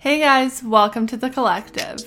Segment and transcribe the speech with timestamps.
[0.00, 1.98] Hey guys, welcome to the collective.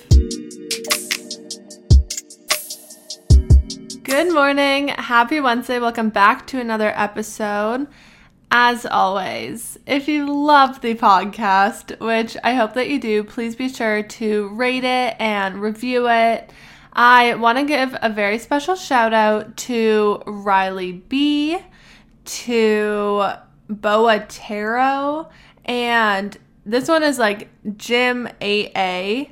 [4.02, 5.78] Good morning, happy Wednesday.
[5.78, 7.86] Welcome back to another episode.
[8.50, 13.70] As always, if you love the podcast, which I hope that you do, please be
[13.70, 16.52] sure to rate it and review it.
[16.94, 21.60] I want to give a very special shout out to Riley B,
[22.26, 23.34] to
[23.70, 25.30] Boa Taro,
[25.66, 26.36] and
[26.66, 29.32] this one is like Jim 8A,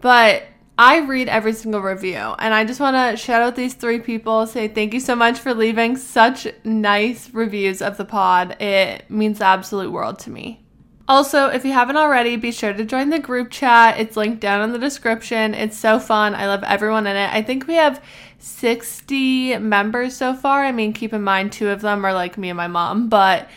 [0.00, 0.44] but
[0.78, 4.46] I read every single review and I just want to shout out these three people,
[4.46, 8.60] say thank you so much for leaving such nice reviews of the pod.
[8.62, 10.64] It means the absolute world to me.
[11.06, 13.98] Also, if you haven't already, be sure to join the group chat.
[13.98, 15.54] It's linked down in the description.
[15.54, 16.34] It's so fun.
[16.34, 17.30] I love everyone in it.
[17.30, 18.02] I think we have
[18.38, 20.64] 60 members so far.
[20.64, 23.50] I mean, keep in mind, two of them are like me and my mom, but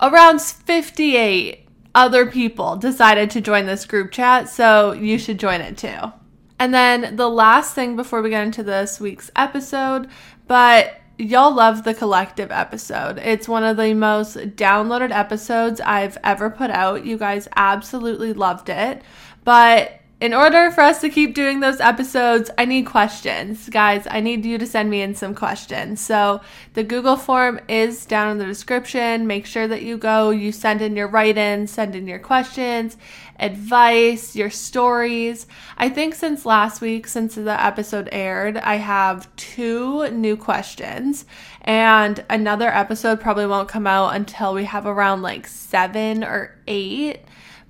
[0.00, 1.65] around 58
[1.96, 6.12] other people decided to join this group chat, so you should join it too.
[6.58, 10.08] And then the last thing before we get into this week's episode,
[10.46, 13.18] but y'all love the collective episode.
[13.18, 17.06] It's one of the most downloaded episodes I've ever put out.
[17.06, 19.02] You guys absolutely loved it.
[19.44, 23.68] But in order for us to keep doing those episodes, I need questions.
[23.68, 26.00] Guys, I need you to send me in some questions.
[26.00, 26.40] So
[26.72, 29.26] the Google form is down in the description.
[29.26, 32.96] Make sure that you go, you send in your write ins, send in your questions,
[33.38, 35.46] advice, your stories.
[35.76, 41.26] I think since last week, since the episode aired, I have two new questions.
[41.60, 47.18] And another episode probably won't come out until we have around like seven or eight.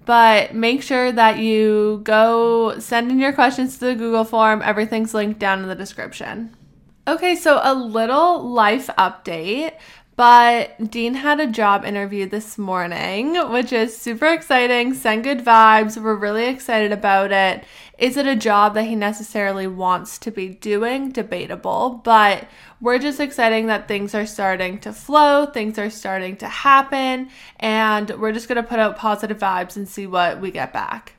[0.07, 4.63] But make sure that you go send in your questions to the Google form.
[4.63, 6.57] Everything's linked down in the description.
[7.09, 9.73] Okay, so a little life update.
[10.17, 14.95] But Dean had a job interview this morning, which is super exciting.
[14.95, 16.03] Send good vibes.
[16.03, 17.65] We're really excited about it.
[17.99, 21.11] Is it a job that he necessarily wants to be doing?
[21.11, 22.47] Debatable, but
[22.81, 28.11] we're just excited that things are starting to flow, things are starting to happen, and
[28.21, 31.15] we're just going to put out positive vibes and see what we get back.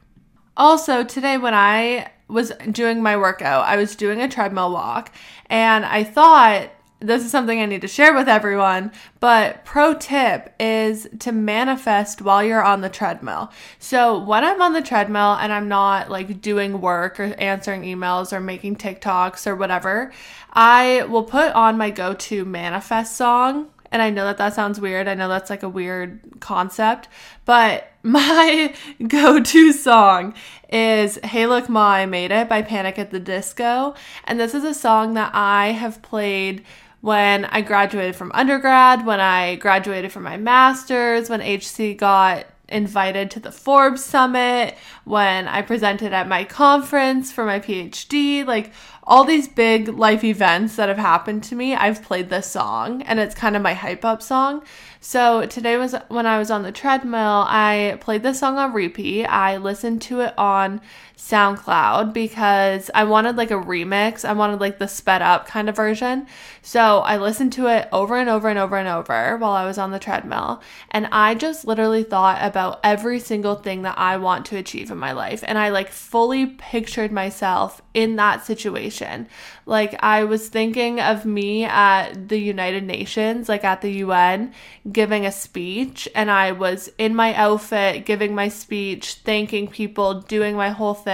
[0.55, 5.11] Also, today when I was doing my workout, I was doing a treadmill walk,
[5.47, 6.69] and I thought
[6.99, 12.23] this is something I need to share with everyone, but pro tip is to manifest
[12.23, 13.51] while you're on the treadmill.
[13.77, 18.33] So, when I'm on the treadmill and I'm not like doing work or answering emails
[18.33, 20.11] or making TikToks or whatever,
[20.53, 23.67] I will put on my go to manifest song.
[23.91, 25.07] And I know that that sounds weird.
[25.07, 27.07] I know that's like a weird concept,
[27.45, 28.73] but my
[29.07, 30.33] go to song
[30.69, 33.93] is Hey Look Ma, I Made It by Panic at the Disco.
[34.23, 36.65] And this is a song that I have played
[37.01, 43.31] when I graduated from undergrad, when I graduated from my master's, when HC got invited
[43.31, 44.75] to the Forbes Summit,
[45.05, 48.71] when I presented at my conference for my PhD, like
[49.03, 53.19] all these big life events that have happened to me, I've played this song and
[53.19, 54.63] it's kind of my hype up song.
[54.99, 59.25] So today was when I was on the treadmill, I played this song on repeat.
[59.25, 60.81] I listened to it on
[61.17, 64.23] SoundCloud because I wanted like a remix.
[64.23, 66.27] I wanted like the sped up kind of version.
[66.61, 69.79] So I listened to it over and over and over and over while I was
[69.79, 70.61] on the treadmill.
[70.91, 74.99] And I just literally thought about every single thing that I want to achieve in
[74.99, 75.43] my life.
[75.47, 79.27] And I like fully pictured myself in that situation.
[79.65, 84.53] Like I was thinking of me at the United Nations, like at the UN,
[84.91, 86.07] giving a speech.
[86.13, 91.06] And I was in my outfit, giving my speech, thanking people, doing my whole thing.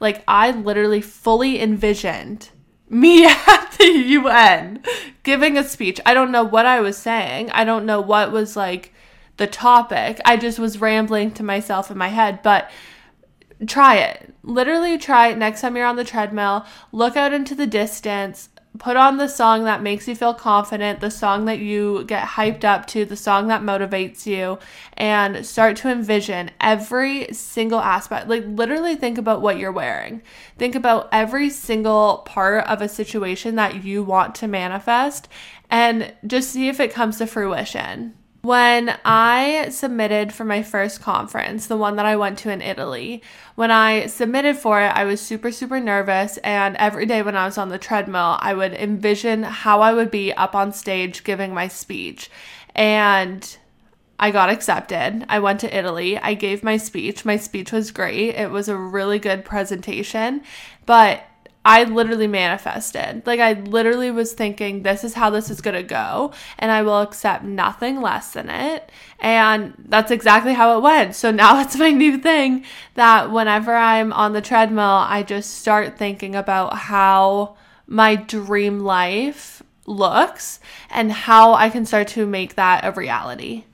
[0.00, 2.50] Like I literally fully envisioned
[2.88, 4.82] me at the UN
[5.22, 6.00] giving a speech.
[6.06, 7.50] I don't know what I was saying.
[7.50, 8.92] I don't know what was like
[9.36, 10.20] the topic.
[10.24, 12.70] I just was rambling to myself in my head, but
[13.66, 14.34] try it.
[14.42, 16.66] Literally try it next time you're on the treadmill.
[16.92, 18.48] Look out into the distance,
[18.78, 22.64] put on the song that makes you feel confident, the song that you get hyped
[22.64, 24.58] up to, the song that motivates you,
[24.94, 28.28] and start to envision every single aspect.
[28.28, 30.22] Like, literally, think about what you're wearing.
[30.58, 35.28] Think about every single part of a situation that you want to manifest
[35.70, 38.14] and just see if it comes to fruition.
[38.46, 43.20] When I submitted for my first conference, the one that I went to in Italy,
[43.56, 46.36] when I submitted for it, I was super, super nervous.
[46.44, 50.12] And every day when I was on the treadmill, I would envision how I would
[50.12, 52.30] be up on stage giving my speech.
[52.72, 53.58] And
[54.20, 55.26] I got accepted.
[55.28, 56.16] I went to Italy.
[56.16, 57.24] I gave my speech.
[57.24, 58.36] My speech was great.
[58.36, 60.42] It was a really good presentation.
[60.86, 61.24] But
[61.66, 63.26] I literally manifested.
[63.26, 66.82] Like I literally was thinking this is how this is going to go and I
[66.82, 68.92] will accept nothing less than it.
[69.18, 71.16] And that's exactly how it went.
[71.16, 72.64] So now it's my new thing
[72.94, 77.56] that whenever I'm on the treadmill, I just start thinking about how
[77.88, 83.64] my dream life looks and how I can start to make that a reality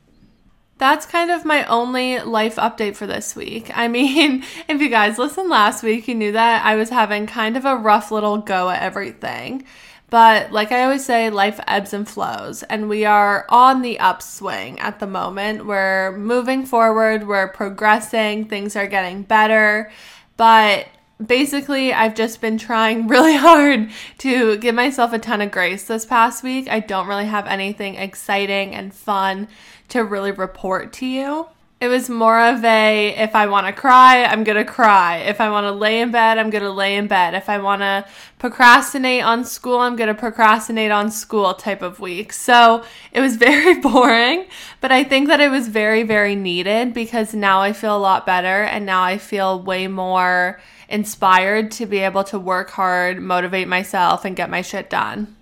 [0.83, 3.71] that's kind of my only life update for this week.
[3.73, 7.57] I mean, if you guys listened last week, you knew that I was having kind
[7.57, 9.65] of a rough little go at everything.
[10.11, 14.81] But like I always say, life ebbs and flows, and we are on the upswing
[14.81, 15.67] at the moment.
[15.67, 19.89] We're moving forward, we're progressing, things are getting better.
[20.37, 20.89] But
[21.27, 26.05] basically, I've just been trying really hard to give myself a ton of grace this
[26.05, 26.69] past week.
[26.69, 29.49] I don't really have anything exciting and fun
[29.89, 31.47] to really report to you.
[31.83, 35.17] It was more of a if I want to cry, I'm going to cry.
[35.17, 37.35] If I want to lay in bed, I'm going to lay in bed.
[37.35, 38.07] If I want to
[38.39, 42.33] procrastinate on school, I'm going to procrastinate on school type of week.
[42.33, 44.47] So it was very boring,
[44.81, 48.27] but I think that it was very, very needed because now I feel a lot
[48.27, 50.61] better and now I feel way more
[50.93, 55.35] inspired to be able to work hard, motivate myself, and get my shit done.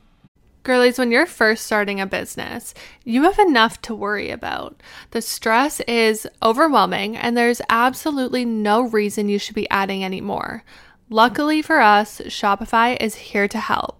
[0.62, 2.74] Girlies, when you're first starting a business,
[3.04, 4.82] you have enough to worry about.
[5.10, 10.62] The stress is overwhelming, and there's absolutely no reason you should be adding any more.
[11.08, 13.99] Luckily for us, Shopify is here to help.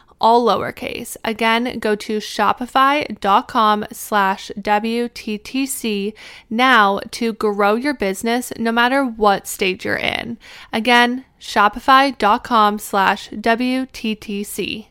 [0.21, 1.17] all lowercase.
[1.25, 6.13] Again, go to shopify.com slash WTTC
[6.49, 10.37] now to grow your business no matter what stage you're in.
[10.71, 14.90] Again, shopify.com slash WTTC.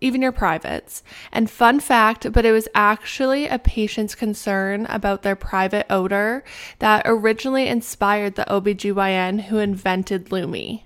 [0.00, 1.02] even your privates.
[1.32, 6.44] And fun fact, but it was actually a patient's concern about their private odor
[6.78, 10.80] that originally inspired the OBGYN who invented Lume.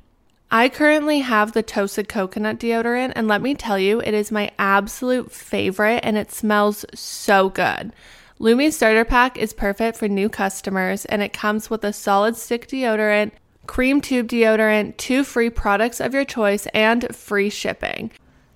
[0.52, 4.50] I currently have the toasted coconut deodorant, and let me tell you, it is my
[4.58, 7.92] absolute favorite and it smells so good.
[8.40, 12.66] Lume Starter Pack is perfect for new customers, and it comes with a solid stick
[12.66, 13.32] deodorant,
[13.66, 18.10] cream tube deodorant, two free products of your choice, and free shipping.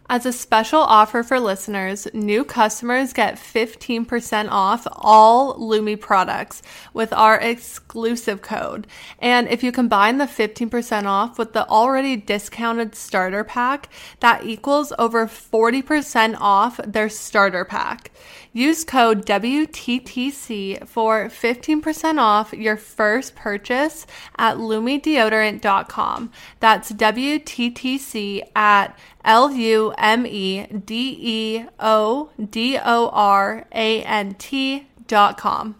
[0.06, 6.60] As a special offer for listeners, new customers get 15% off all Lume products
[6.92, 8.86] with our exclusive code.
[9.18, 13.88] And if you combine the 15% off with the already discounted starter pack,
[14.20, 18.10] that equals over 40% off their starter pack.
[18.52, 24.06] Use code WTTC for 15% off your first purchase
[24.36, 26.30] at lumedeodorant.com.
[26.60, 34.34] That's WTTC at L U M E D E O D O R A N
[34.34, 35.76] T dot com.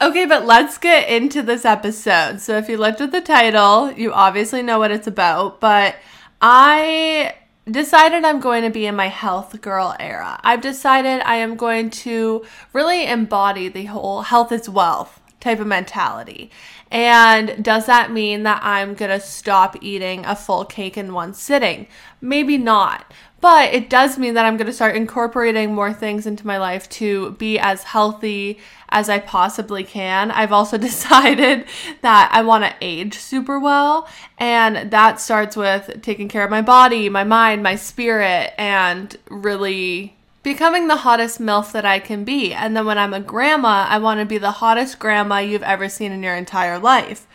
[0.00, 2.40] Okay, but let's get into this episode.
[2.40, 5.96] So, if you looked at the title, you obviously know what it's about, but
[6.40, 7.34] I
[7.70, 10.38] decided I'm going to be in my health girl era.
[10.44, 15.66] I've decided I am going to really embody the whole health is wealth type of
[15.66, 16.50] mentality.
[16.90, 21.34] And does that mean that I'm going to stop eating a full cake in one
[21.34, 21.86] sitting?
[22.20, 23.12] Maybe not.
[23.40, 26.88] But it does mean that I'm going to start incorporating more things into my life
[26.90, 28.58] to be as healthy
[28.88, 30.30] as I possibly can.
[30.30, 31.66] I've also decided
[32.00, 34.08] that I want to age super well,
[34.38, 40.16] and that starts with taking care of my body, my mind, my spirit, and really
[40.44, 42.52] becoming the hottest MILF that I can be.
[42.52, 45.88] And then when I'm a grandma, I want to be the hottest grandma you've ever
[45.88, 47.26] seen in your entire life.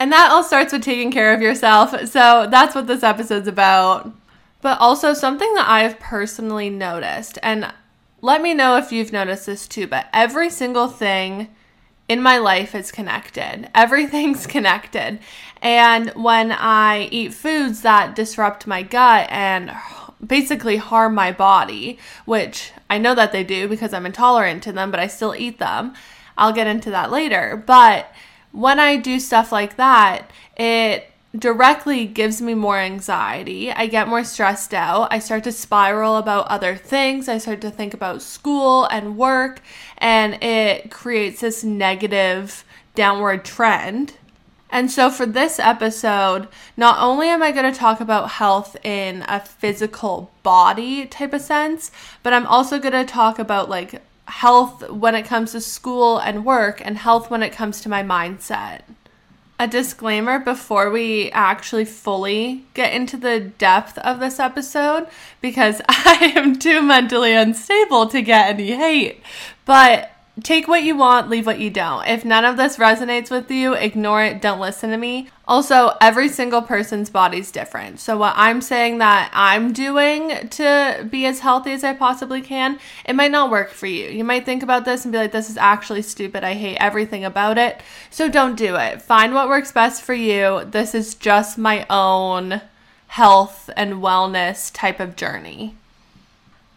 [0.00, 1.90] And that all starts with taking care of yourself.
[2.08, 4.12] So that's what this episode's about.
[4.62, 7.70] But also, something that I've personally noticed, and
[8.22, 11.54] let me know if you've noticed this too, but every single thing
[12.08, 13.68] in my life is connected.
[13.74, 15.18] Everything's connected.
[15.60, 19.70] And when I eat foods that disrupt my gut and
[20.24, 24.90] basically harm my body, which I know that they do because I'm intolerant to them,
[24.90, 25.94] but I still eat them.
[26.36, 27.62] I'll get into that later.
[27.64, 28.12] But
[28.52, 33.72] when I do stuff like that, it directly gives me more anxiety.
[33.72, 35.12] I get more stressed out.
[35.12, 37.28] I start to spiral about other things.
[37.28, 39.60] I start to think about school and work,
[39.98, 44.16] and it creates this negative downward trend.
[44.74, 49.24] And so, for this episode, not only am I going to talk about health in
[49.28, 51.92] a physical body type of sense,
[52.24, 56.44] but I'm also going to talk about like health when it comes to school and
[56.44, 58.80] work, and health when it comes to my mindset
[59.60, 65.06] a disclaimer before we actually fully get into the depth of this episode
[65.40, 69.22] because I am too mentally unstable to get any hate.
[69.64, 70.10] But
[70.42, 72.06] take what you want, leave what you don't.
[72.06, 75.28] If none of this resonates with you, ignore it, don't listen to me.
[75.46, 78.00] Also, every single person's body's different.
[78.00, 82.80] So, what I'm saying that I'm doing to be as healthy as I possibly can,
[83.04, 84.08] it might not work for you.
[84.08, 86.42] You might think about this and be like, this is actually stupid.
[86.42, 87.80] I hate everything about it.
[88.10, 89.02] So, don't do it.
[89.02, 90.64] Find what works best for you.
[90.64, 92.62] This is just my own
[93.08, 95.76] health and wellness type of journey.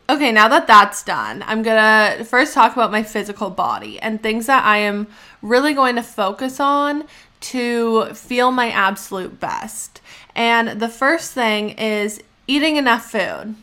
[0.09, 4.45] Okay, now that that's done, I'm gonna first talk about my physical body and things
[4.45, 5.07] that I am
[5.41, 7.03] really going to focus on
[7.41, 9.99] to feel my absolute best.
[10.33, 13.55] And the first thing is eating enough food.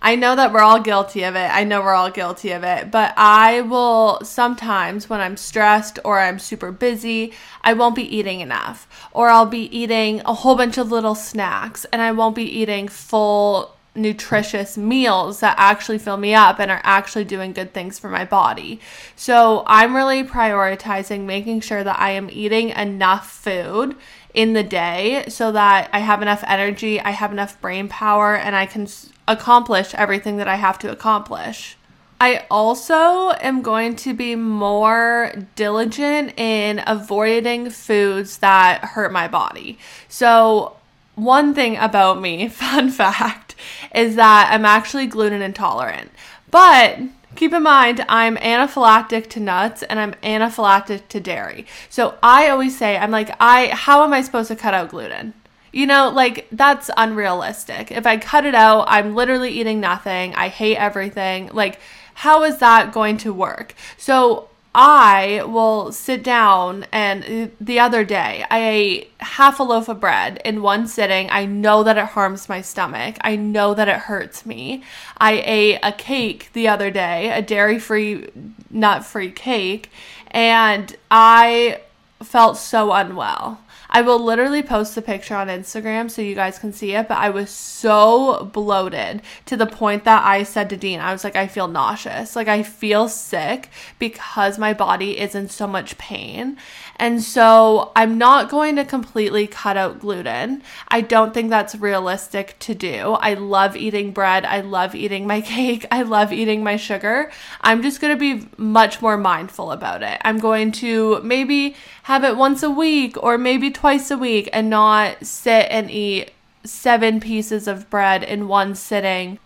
[0.00, 1.50] I know that we're all guilty of it.
[1.50, 2.90] I know we're all guilty of it.
[2.90, 8.40] But I will sometimes, when I'm stressed or I'm super busy, I won't be eating
[8.40, 8.86] enough.
[9.12, 12.86] Or I'll be eating a whole bunch of little snacks and I won't be eating
[12.88, 18.08] full nutritious meals that actually fill me up and are actually doing good things for
[18.08, 18.80] my body.
[19.16, 23.96] So I'm really prioritizing making sure that I am eating enough food
[24.34, 28.54] in the day so that I have enough energy, I have enough brain power, and
[28.54, 28.86] I can
[29.26, 31.76] accomplish everything that I have to accomplish.
[32.20, 39.78] I also am going to be more diligent in avoiding foods that hurt my body.
[40.08, 40.76] So,
[41.14, 43.47] one thing about me, fun fact,
[43.94, 46.10] is that I'm actually gluten intolerant.
[46.50, 46.98] But
[47.36, 51.66] keep in mind, I'm anaphylactic to nuts and I'm anaphylactic to dairy.
[51.88, 55.34] So I always say, I'm like, I how am I supposed to cut out gluten?
[55.72, 57.92] You know, like that's unrealistic.
[57.92, 60.34] If I cut it out, I'm literally eating nothing.
[60.34, 61.50] I hate everything.
[61.52, 61.78] Like,
[62.14, 63.74] how is that going to work?
[63.96, 70.00] So I will sit down and the other day I ate half a loaf of
[70.00, 71.28] bread in one sitting.
[71.30, 73.16] I know that it harms my stomach.
[73.22, 74.82] I know that it hurts me.
[75.16, 78.28] I ate a cake the other day, a dairy free,
[78.70, 79.90] nut free cake,
[80.30, 81.80] and I
[82.22, 83.60] felt so unwell.
[83.90, 87.18] I will literally post the picture on Instagram so you guys can see it, but
[87.18, 91.36] I was so bloated to the point that I said to Dean, I was like,
[91.36, 92.36] I feel nauseous.
[92.36, 96.58] Like, I feel sick because my body is in so much pain.
[96.98, 100.62] And so I'm not going to completely cut out gluten.
[100.88, 103.12] I don't think that's realistic to do.
[103.12, 104.44] I love eating bread.
[104.44, 105.86] I love eating my cake.
[105.90, 107.30] I love eating my sugar.
[107.60, 110.20] I'm just going to be much more mindful about it.
[110.24, 114.68] I'm going to maybe have it once a week or maybe twice a week and
[114.68, 116.32] not sit and eat
[116.64, 119.38] seven pieces of bread in one sitting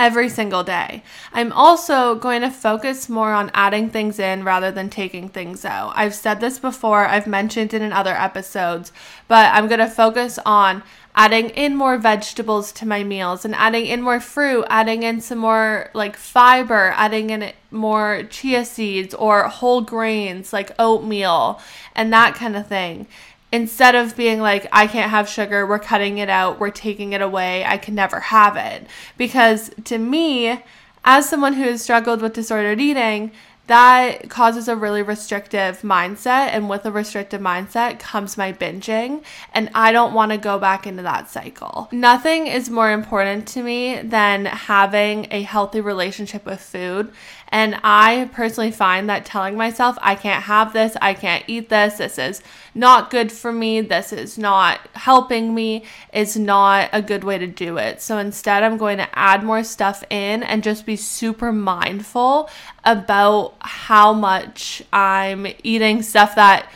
[0.00, 1.02] every single day.
[1.30, 5.92] I'm also going to focus more on adding things in rather than taking things out.
[5.94, 8.92] I've said this before, I've mentioned it in other episodes,
[9.28, 10.82] but I'm going to focus on
[11.14, 15.38] adding in more vegetables to my meals and adding in more fruit, adding in some
[15.38, 21.60] more like fiber, adding in more chia seeds or whole grains like oatmeal
[21.94, 23.06] and that kind of thing.
[23.52, 27.20] Instead of being like, I can't have sugar, we're cutting it out, we're taking it
[27.20, 28.86] away, I can never have it.
[29.16, 30.62] Because to me,
[31.04, 33.32] as someone who has struggled with disordered eating,
[33.70, 36.48] that causes a really restrictive mindset.
[36.48, 39.22] And with a restrictive mindset comes my binging.
[39.54, 41.88] And I don't want to go back into that cycle.
[41.92, 47.12] Nothing is more important to me than having a healthy relationship with food.
[47.52, 51.98] And I personally find that telling myself, I can't have this, I can't eat this,
[51.98, 52.42] this is
[52.74, 57.46] not good for me, this is not helping me, is not a good way to
[57.48, 58.00] do it.
[58.00, 62.48] So instead, I'm going to add more stuff in and just be super mindful
[62.84, 66.70] about how much I'm eating stuff that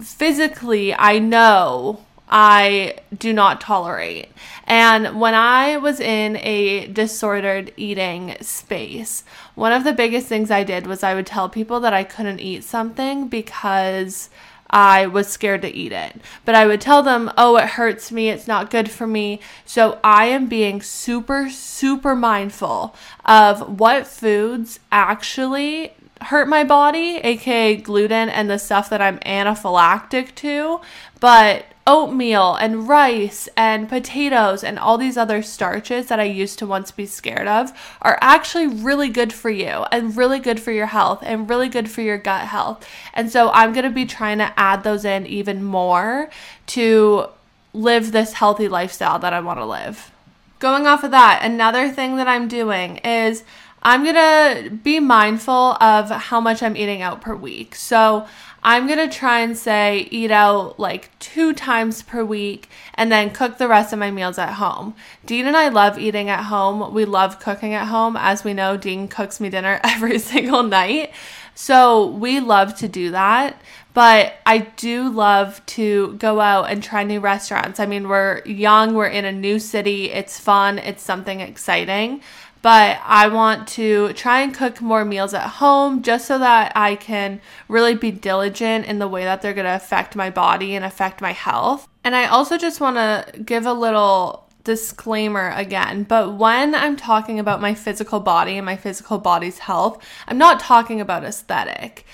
[0.00, 4.28] physically I know I do not tolerate.
[4.64, 10.64] And when I was in a disordered eating space, one of the biggest things I
[10.64, 14.28] did was I would tell people that I couldn't eat something because
[14.70, 16.20] I was scared to eat it.
[16.44, 19.40] But I would tell them, oh, it hurts me, it's not good for me.
[19.64, 22.94] So I am being super, super mindful
[23.24, 30.34] of what foods actually hurt my body, aka gluten and the stuff that I'm anaphylactic
[30.36, 30.80] to,
[31.20, 36.66] but oatmeal and rice and potatoes and all these other starches that I used to
[36.66, 40.86] once be scared of are actually really good for you and really good for your
[40.86, 42.86] health and really good for your gut health.
[43.14, 46.28] And so I'm going to be trying to add those in even more
[46.66, 47.28] to
[47.72, 50.12] live this healthy lifestyle that I want to live.
[50.58, 53.44] Going off of that, another thing that I'm doing is
[53.82, 57.74] I'm gonna be mindful of how much I'm eating out per week.
[57.74, 58.26] So
[58.62, 63.58] I'm gonna try and say eat out like two times per week and then cook
[63.58, 64.94] the rest of my meals at home.
[65.24, 66.92] Dean and I love eating at home.
[66.92, 68.16] We love cooking at home.
[68.16, 71.12] As we know, Dean cooks me dinner every single night.
[71.54, 73.60] So we love to do that.
[73.94, 77.80] But I do love to go out and try new restaurants.
[77.80, 82.20] I mean, we're young, we're in a new city, it's fun, it's something exciting
[82.62, 86.96] but I want to try and cook more meals at home just so that I
[86.96, 90.84] can really be diligent in the way that they're going to affect my body and
[90.84, 91.88] affect my health.
[92.04, 97.38] And I also just want to give a little disclaimer again, but when I'm talking
[97.38, 102.04] about my physical body and my physical body's health, I'm not talking about aesthetic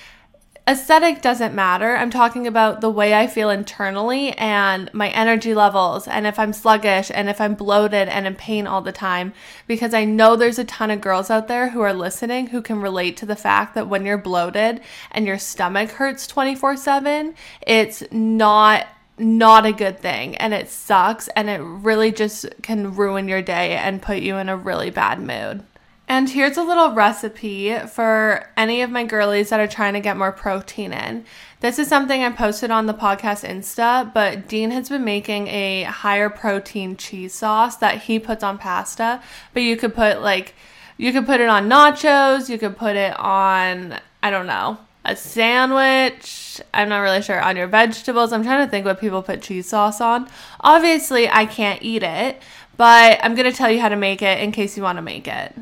[0.66, 1.96] aesthetic doesn't matter.
[1.96, 6.52] I'm talking about the way I feel internally and my energy levels, and if I'm
[6.52, 9.34] sluggish and if I'm bloated and in pain all the time.
[9.66, 12.80] Because I know there's a ton of girls out there who are listening who can
[12.80, 17.34] relate to the fact that when you're bloated and your stomach hurts 24 7,
[17.66, 23.28] it's not not a good thing and it sucks and it really just can ruin
[23.28, 25.64] your day and put you in a really bad mood.
[26.06, 30.18] And here's a little recipe for any of my girlies that are trying to get
[30.18, 31.24] more protein in.
[31.60, 35.84] This is something I posted on the podcast Insta, but Dean has been making a
[35.84, 39.22] higher protein cheese sauce that he puts on pasta.
[39.54, 40.54] But you could put like,
[40.98, 45.16] you could put it on nachos, you could put it on, I don't know, a
[45.16, 46.60] sandwich.
[46.74, 48.30] I'm not really sure on your vegetables.
[48.32, 50.28] I'm trying to think what people put cheese sauce on.
[50.60, 52.42] Obviously, I can't eat it,
[52.76, 55.02] but I'm going to tell you how to make it in case you want to
[55.02, 55.54] make it.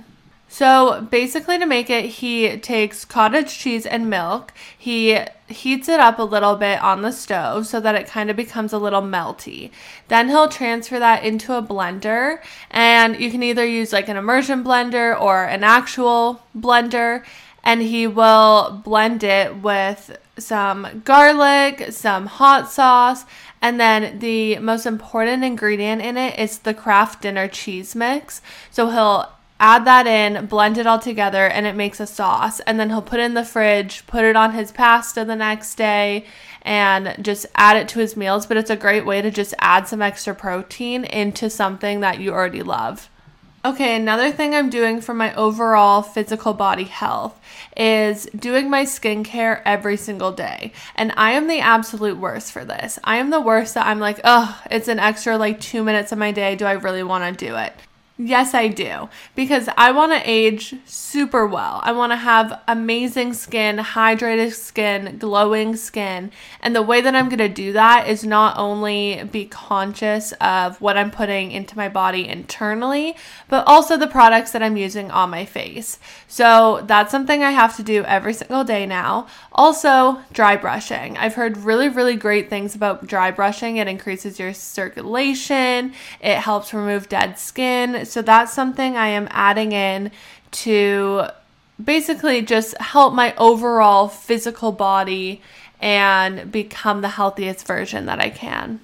[0.53, 4.53] So basically, to make it, he takes cottage cheese and milk.
[4.77, 8.37] He heats it up a little bit on the stove so that it kind of
[8.37, 9.71] becomes a little melty.
[10.09, 14.63] Then he'll transfer that into a blender, and you can either use like an immersion
[14.63, 17.25] blender or an actual blender.
[17.65, 23.25] And he will blend it with some garlic, some hot sauce,
[23.63, 28.43] and then the most important ingredient in it is the Kraft Dinner cheese mix.
[28.71, 32.59] So he'll add that in, blend it all together, and it makes a sauce.
[32.61, 35.77] And then he'll put it in the fridge, put it on his pasta the next
[35.77, 36.27] day,
[36.63, 38.45] and just add it to his meals.
[38.45, 42.33] But it's a great way to just add some extra protein into something that you
[42.33, 43.09] already love.
[43.65, 47.41] Okay, another thing I'm doing for my overall physical body health
[47.77, 50.73] is doing my skincare every single day.
[50.97, 52.99] And I am the absolute worst for this.
[53.05, 56.19] I am the worst that I'm like, oh, it's an extra like two minutes of
[56.19, 56.57] my day.
[56.57, 57.73] Do I really want to do it?
[58.19, 59.09] Yes, I do.
[59.35, 61.81] Because I want to age super well.
[61.83, 66.31] I want to have amazing skin, hydrated skin, glowing skin.
[66.61, 70.79] And the way that I'm going to do that is not only be conscious of
[70.81, 73.17] what I'm putting into my body internally,
[73.49, 75.99] but also the products that I'm using on my face.
[76.29, 79.27] So that's something I have to do every single day now.
[79.53, 81.17] Also, dry brushing.
[81.17, 83.79] I've heard really, really great things about dry brushing.
[83.79, 88.02] It increases your circulation, it helps remove dead skin.
[88.07, 90.11] So that's something I am adding in
[90.53, 91.27] to
[91.83, 95.41] basically just help my overall physical body
[95.81, 98.81] and become the healthiest version that I can.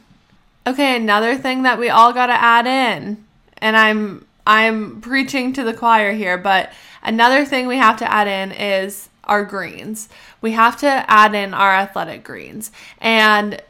[0.67, 3.25] Okay, another thing that we all got to add in,
[3.59, 8.27] and I'm I'm preaching to the choir here, but another thing we have to add
[8.27, 10.09] in is our greens.
[10.41, 12.73] We have to add in our athletic greens.
[12.99, 13.63] And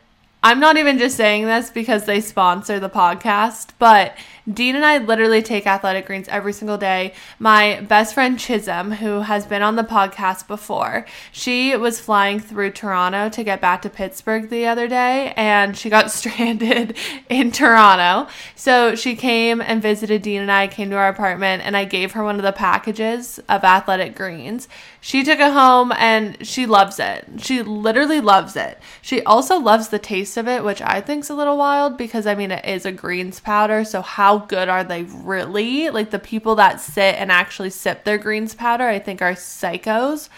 [0.43, 4.17] I'm not even just saying this because they sponsor the podcast, but
[4.53, 7.13] Dean and I literally take athletic greens every single day.
[7.39, 12.71] My best friend Chisholm, who has been on the podcast before, she was flying through
[12.71, 16.97] Toronto to get back to Pittsburgh the other day and she got stranded
[17.29, 18.31] in Toronto.
[18.57, 22.13] So she came and visited Dean and I, came to our apartment, and I gave
[22.13, 24.69] her one of the packages of athletic greens.
[25.01, 27.27] She took it home and she loves it.
[27.39, 28.79] She literally loves it.
[29.01, 32.35] She also loves the taste of it, which I think's a little wild because I
[32.35, 34.03] mean it is a greens powder, so
[34.41, 35.91] good are they really?
[35.91, 40.29] Like the people that sit and actually sip their greens powder, I think are psychos.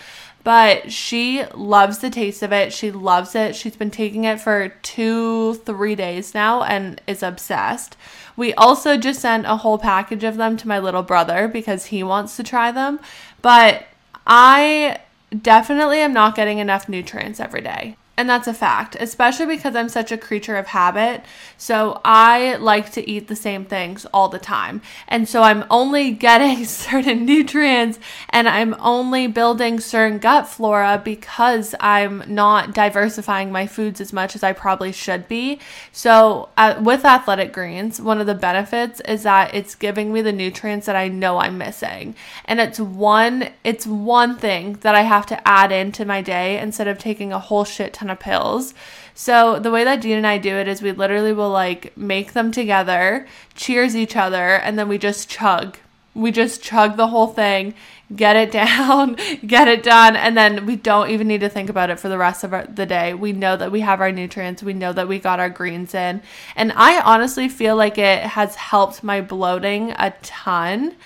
[0.42, 2.72] But she loves the taste of it.
[2.72, 3.54] She loves it.
[3.54, 7.96] She's been taking it for two, three days now and is obsessed.
[8.36, 12.02] We also just sent a whole package of them to my little brother because he
[12.02, 13.00] wants to try them.
[13.42, 13.84] But
[14.26, 15.00] I
[15.42, 17.96] definitely am not getting enough nutrients every day.
[18.20, 21.24] And that's a fact, especially because I'm such a creature of habit.
[21.56, 24.82] So I like to eat the same things all the time.
[25.08, 31.74] And so I'm only getting certain nutrients and I'm only building certain gut flora because
[31.80, 35.58] I'm not diversifying my foods as much as I probably should be.
[35.90, 40.30] So uh, with athletic greens, one of the benefits is that it's giving me the
[40.30, 42.14] nutrients that I know I'm missing.
[42.44, 46.86] And it's one it's one thing that I have to add into my day instead
[46.86, 48.74] of taking a whole shit ton of pills.
[49.14, 52.32] So the way that Dean and I do it is we literally will like make
[52.32, 55.76] them together, cheers each other, and then we just chug.
[56.14, 57.74] We just chug the whole thing,
[58.14, 61.90] get it down, get it done, and then we don't even need to think about
[61.90, 63.14] it for the rest of our, the day.
[63.14, 66.22] We know that we have our nutrients, we know that we got our greens in.
[66.56, 70.96] And I honestly feel like it has helped my bloating a ton.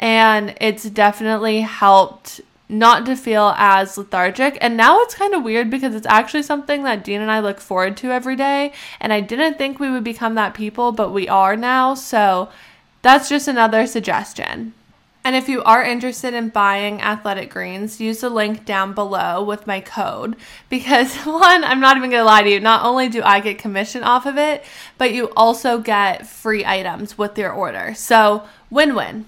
[0.00, 4.58] And it's definitely helped not to feel as lethargic.
[4.60, 7.60] And now it's kind of weird because it's actually something that Dean and I look
[7.60, 8.72] forward to every day.
[9.00, 11.94] And I didn't think we would become that people, but we are now.
[11.94, 12.50] So
[13.02, 14.74] that's just another suggestion.
[15.24, 19.66] And if you are interested in buying athletic greens, use the link down below with
[19.66, 20.36] my code
[20.68, 24.02] because one, I'm not even to lie to you, not only do I get commission
[24.02, 24.64] off of it,
[24.96, 27.94] but you also get free items with your order.
[27.94, 29.26] So, win-win.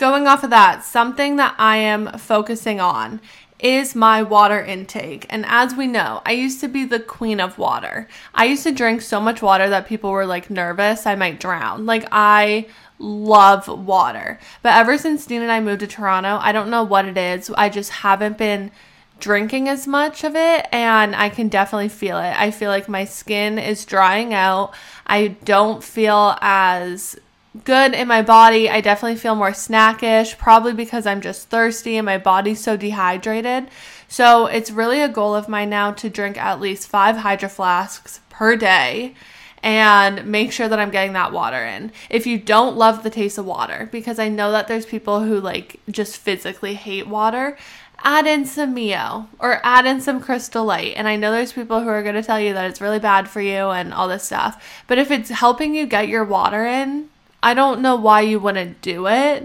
[0.00, 3.20] Going off of that, something that I am focusing on
[3.58, 5.26] is my water intake.
[5.28, 8.08] And as we know, I used to be the queen of water.
[8.34, 11.84] I used to drink so much water that people were like nervous I might drown.
[11.84, 12.66] Like, I
[12.98, 14.40] love water.
[14.62, 17.50] But ever since Dean and I moved to Toronto, I don't know what it is.
[17.50, 18.70] I just haven't been
[19.18, 22.40] drinking as much of it and I can definitely feel it.
[22.40, 24.72] I feel like my skin is drying out.
[25.06, 27.20] I don't feel as
[27.64, 28.70] good in my body.
[28.70, 33.68] I definitely feel more snackish, probably because I'm just thirsty and my body's so dehydrated.
[34.08, 38.20] So it's really a goal of mine now to drink at least five hydro flasks
[38.28, 39.14] per day
[39.62, 41.92] and make sure that I'm getting that water in.
[42.08, 45.38] If you don't love the taste of water, because I know that there's people who
[45.38, 47.58] like just physically hate water,
[48.02, 50.94] add in some Mio or add in some Crystal Light.
[50.96, 53.28] And I know there's people who are going to tell you that it's really bad
[53.28, 54.82] for you and all this stuff.
[54.86, 57.09] But if it's helping you get your water in,
[57.42, 59.44] I don't know why you wouldn't do it.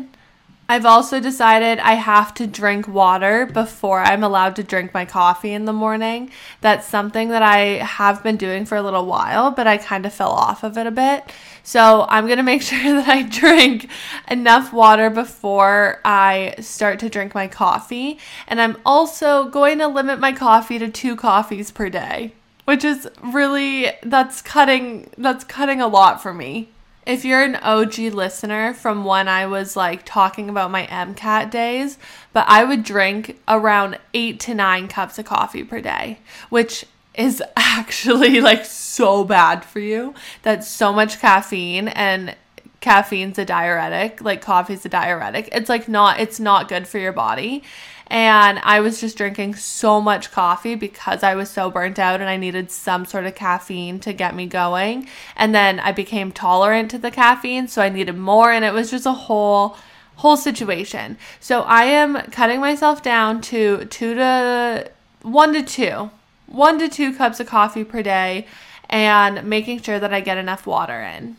[0.67, 5.53] I've also decided I have to drink water before I'm allowed to drink my coffee
[5.53, 6.31] in the morning.
[6.61, 10.13] That's something that I have been doing for a little while, but I kind of
[10.13, 11.31] fell off of it a bit.
[11.61, 13.89] So I'm going to make sure that I drink
[14.27, 18.17] enough water before I start to drink my coffee.
[18.47, 22.33] And I'm also going to limit my coffee to two coffees per day,
[22.65, 26.69] which is really, that's cutting, that's cutting a lot for me.
[27.05, 31.99] If you're an OG listener from when I was like talking about my MCAT days,
[32.33, 37.43] but I would drink around eight to nine cups of coffee per day, which is
[37.55, 40.15] actually like so bad for you.
[40.41, 42.35] That's so much caffeine and
[42.81, 45.49] caffeine's a diuretic, like coffee's a diuretic.
[45.51, 47.63] It's like not it's not good for your body.
[48.07, 52.29] And I was just drinking so much coffee because I was so burnt out and
[52.29, 55.07] I needed some sort of caffeine to get me going.
[55.35, 58.91] And then I became tolerant to the caffeine, so I needed more and it was
[58.91, 59.77] just a whole
[60.17, 61.17] whole situation.
[61.39, 64.91] So I am cutting myself down to 2 to
[65.23, 66.09] 1 to 2.
[66.47, 68.47] 1 to 2 cups of coffee per day
[68.89, 71.37] and making sure that I get enough water in.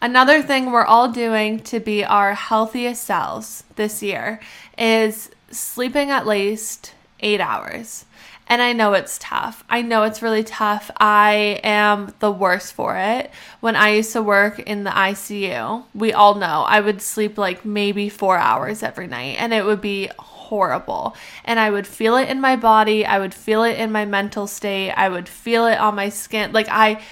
[0.00, 4.40] Another thing we're all doing to be our healthiest selves this year
[4.76, 8.04] is sleeping at least eight hours.
[8.48, 9.64] And I know it's tough.
[9.68, 10.90] I know it's really tough.
[10.98, 13.32] I am the worst for it.
[13.58, 17.64] When I used to work in the ICU, we all know I would sleep like
[17.64, 21.16] maybe four hours every night, and it would be horrible.
[21.44, 24.46] And I would feel it in my body, I would feel it in my mental
[24.46, 26.52] state, I would feel it on my skin.
[26.52, 27.02] Like, I,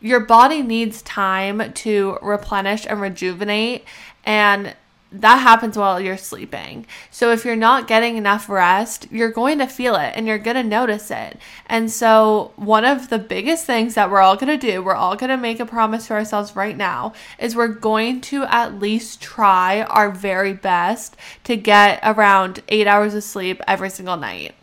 [0.00, 3.84] your body needs time to replenish and rejuvenate.
[4.24, 4.76] And
[5.20, 6.86] that happens while you're sleeping.
[7.10, 10.56] So if you're not getting enough rest, you're going to feel it and you're going
[10.56, 11.38] to notice it.
[11.66, 15.16] And so one of the biggest things that we're all going to do, we're all
[15.16, 19.20] going to make a promise to ourselves right now, is we're going to at least
[19.20, 24.54] try our very best to get around 8 hours of sleep every single night.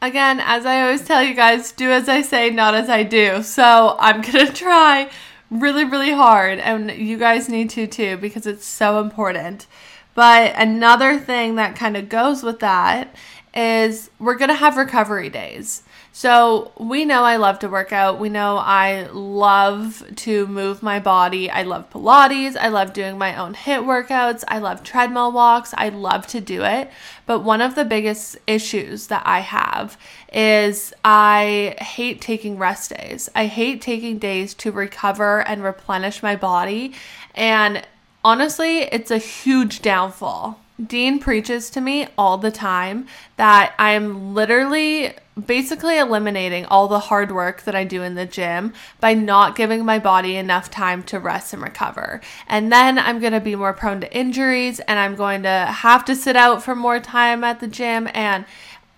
[0.00, 3.42] Again, as I always tell you guys, do as I say, not as I do.
[3.42, 5.08] So I'm going to try
[5.50, 6.58] really, really hard.
[6.58, 9.66] And you guys need to too because it's so important.
[10.14, 13.14] But another thing that kind of goes with that
[13.54, 15.83] is we're going to have recovery days.
[16.16, 18.20] So we know I love to work out.
[18.20, 21.50] We know I love to move my body.
[21.50, 22.56] I love Pilates.
[22.56, 24.44] I love doing my own HIIT workouts.
[24.46, 25.74] I love treadmill walks.
[25.76, 26.88] I love to do it.
[27.26, 29.98] But one of the biggest issues that I have
[30.32, 33.28] is I hate taking rest days.
[33.34, 36.92] I hate taking days to recover and replenish my body.
[37.34, 37.84] And
[38.24, 40.60] honestly, it's a huge downfall.
[40.86, 45.14] Dean preaches to me all the time that I'm literally
[45.46, 49.84] basically eliminating all the hard work that I do in the gym by not giving
[49.84, 52.20] my body enough time to rest and recover.
[52.46, 56.04] And then I'm going to be more prone to injuries and I'm going to have
[56.06, 58.08] to sit out for more time at the gym.
[58.14, 58.44] And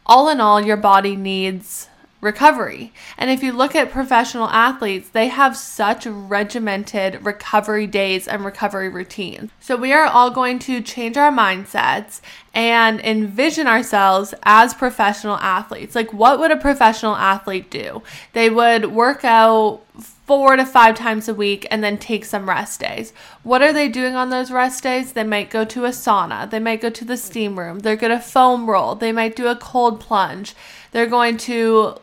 [0.04, 1.88] all in all, your body needs
[2.26, 2.92] recovery.
[3.16, 8.90] And if you look at professional athletes, they have such regimented recovery days and recovery
[8.90, 9.50] routines.
[9.60, 12.20] So we are all going to change our mindsets
[12.52, 15.94] and envision ourselves as professional athletes.
[15.94, 18.02] Like, what would a professional athlete do?
[18.32, 19.82] They would work out
[20.26, 23.12] four to five times a week and then take some rest days.
[23.44, 25.12] What are they doing on those rest days?
[25.12, 28.16] They might go to a sauna, they might go to the steam room, they're going
[28.16, 30.56] to foam roll, they might do a cold plunge,
[30.90, 31.98] they're going to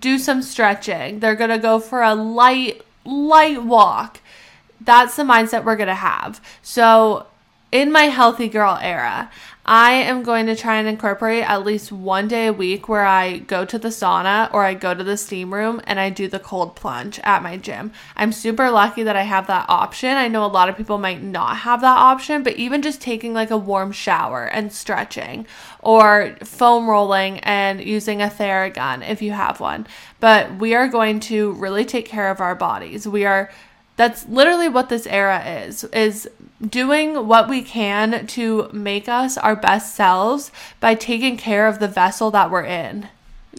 [0.00, 1.20] do some stretching.
[1.20, 4.20] They're going to go for a light light walk.
[4.80, 6.40] That's the mindset we're going to have.
[6.62, 7.26] So,
[7.72, 9.30] in my healthy girl era,
[9.72, 13.38] I am going to try and incorporate at least one day a week where I
[13.38, 16.40] go to the sauna or I go to the steam room and I do the
[16.40, 17.92] cold plunge at my gym.
[18.16, 20.16] I'm super lucky that I have that option.
[20.16, 23.32] I know a lot of people might not have that option, but even just taking
[23.32, 25.46] like a warm shower and stretching
[25.78, 29.86] or foam rolling and using a Theragun if you have one.
[30.18, 33.06] But we are going to really take care of our bodies.
[33.06, 33.52] We are
[34.00, 36.26] that's literally what this era is is
[36.66, 41.86] doing what we can to make us our best selves by taking care of the
[41.86, 43.08] vessel that we're in.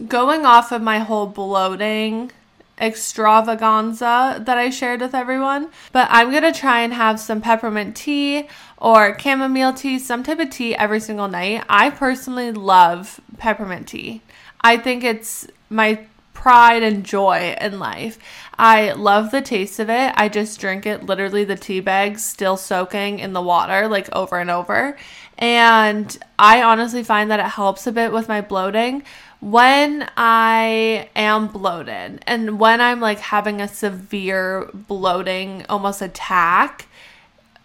[0.08, 2.32] Going off of my whole bloating
[2.80, 7.94] extravaganza that I shared with everyone, but I'm going to try and have some peppermint
[7.94, 11.64] tea or chamomile tea, some type of tea every single night.
[11.68, 14.22] I personally love peppermint tea.
[14.60, 16.04] I think it's my
[16.42, 18.18] pride and joy in life.
[18.58, 20.12] I love the taste of it.
[20.16, 24.38] I just drink it literally the tea bags still soaking in the water like over
[24.38, 24.96] and over.
[25.38, 29.02] And I honestly find that it helps a bit with my bloating
[29.40, 36.86] when I am bloated and when I'm like having a severe bloating almost attack.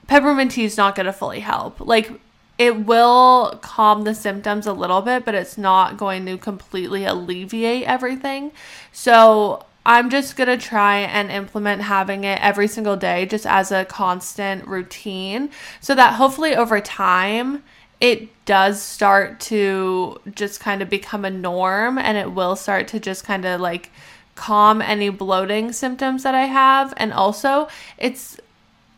[0.07, 1.79] Peppermint tea is not going to fully help.
[1.79, 2.19] Like
[2.57, 7.83] it will calm the symptoms a little bit, but it's not going to completely alleviate
[7.83, 8.51] everything.
[8.91, 13.71] So I'm just going to try and implement having it every single day just as
[13.71, 17.63] a constant routine so that hopefully over time
[18.01, 22.99] it does start to just kind of become a norm and it will start to
[22.99, 23.89] just kind of like
[24.35, 26.93] calm any bloating symptoms that I have.
[26.97, 28.37] And also, it's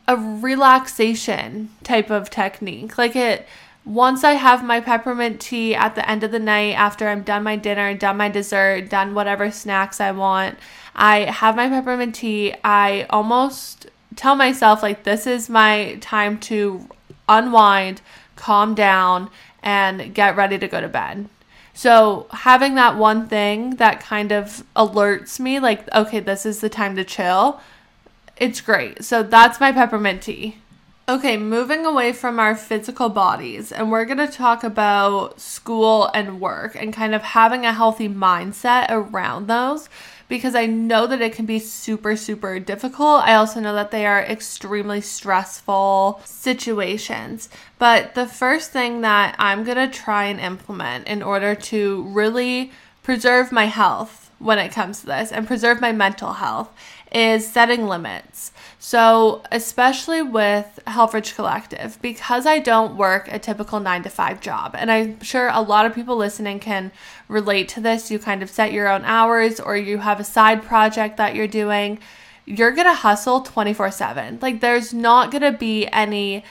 [0.08, 2.98] a relaxation type of technique.
[2.98, 3.48] Like it
[3.86, 7.44] once I have my peppermint tea at the end of the night after I'm done
[7.44, 10.58] my dinner, done my dessert, done whatever snacks I want,
[10.96, 12.54] I have my peppermint tea.
[12.64, 16.88] I almost tell myself like this is my time to
[17.28, 18.02] unwind,
[18.36, 19.30] calm down
[19.64, 21.30] and get ready to go to bed.
[21.74, 26.70] So, having that one thing that kind of alerts me like okay, this is the
[26.70, 27.62] time to chill.
[28.36, 29.06] It's great.
[29.06, 30.58] So, that's my peppermint tea.
[31.10, 36.40] Okay, moving away from our physical bodies, and we're going to talk about school and
[36.40, 39.90] work and kind of having a healthy mindset around those
[40.28, 43.24] because I know that it can be super, super difficult.
[43.24, 47.50] I also know that they are extremely stressful situations.
[47.80, 52.72] But the first thing that I'm going to try and implement in order to really
[53.02, 56.74] preserve my health when it comes to this and preserve my mental health
[57.12, 58.52] is setting limits.
[58.80, 64.76] So, especially with Helfrich Collective, because I don't work a typical nine to five job,
[64.78, 66.92] and I'm sure a lot of people listening can
[67.28, 68.10] relate to this.
[68.10, 71.48] You kind of set your own hours, or you have a side project that you're
[71.48, 72.00] doing.
[72.46, 74.40] You're gonna hustle 24 7.
[74.42, 76.44] Like, there's not gonna be any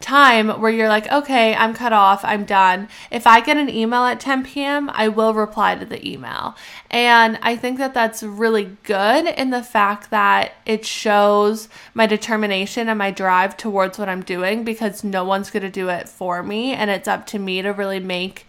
[0.00, 2.88] time where you're like, okay, I'm cut off, I'm done.
[3.10, 6.54] If I get an email at 10 p.m., I will reply to the email.
[6.90, 12.88] And I think that that's really good in the fact that it shows my determination
[12.88, 16.42] and my drive towards what I'm doing because no one's going to do it for
[16.42, 16.72] me.
[16.72, 18.46] And it's up to me to really make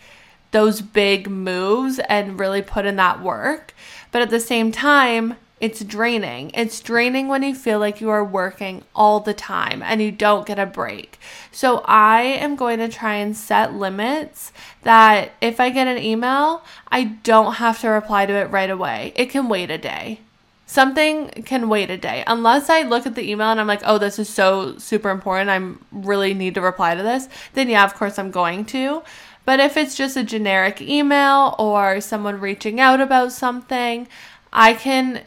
[0.52, 3.74] those big moves and really put in that work.
[4.12, 6.52] But at the same time, it's draining.
[6.54, 10.46] It's draining when you feel like you are working all the time and you don't
[10.46, 11.20] get a break.
[11.52, 14.52] So, I am going to try and set limits
[14.84, 19.14] that if I get an email, I don't have to reply to it right away.
[19.16, 20.20] It can wait a day.
[20.68, 22.24] Something can wait a day.
[22.28, 25.50] Unless I look at the email and I'm like, oh, this is so super important.
[25.50, 27.30] I really need to reply to this.
[27.54, 29.02] Then, yeah, of course, I'm going to.
[29.46, 34.10] But if it's just a generic email or someone reaching out about something,
[34.52, 35.24] I can